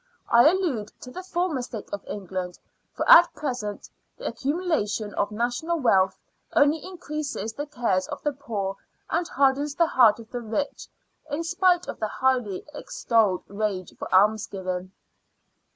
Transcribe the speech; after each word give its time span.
I 0.31 0.49
allude 0.49 0.87
to 1.01 1.11
the 1.11 1.21
former 1.21 1.61
state 1.61 1.91
of 1.93 2.03
England; 2.07 2.57
for 2.91 3.07
at 3.07 3.31
present 3.35 3.87
the 4.17 4.25
accumulation 4.25 5.13
of 5.13 5.29
national 5.29 5.79
wealth 5.79 6.17
only 6.55 6.83
increases 6.83 7.53
the 7.53 7.67
cares 7.67 8.07
of 8.07 8.19
the 8.23 8.33
poor, 8.33 8.77
and 9.11 9.27
hardens 9.27 9.75
the 9.75 9.85
hearts 9.85 10.19
of 10.19 10.31
the 10.31 10.41
rich, 10.41 10.87
in 11.29 11.43
spite 11.43 11.87
of 11.87 11.99
the 11.99 12.07
highly 12.07 12.65
extolled 12.73 13.43
rage 13.47 13.93
for 13.95 14.11
almsgiving. 14.11 14.91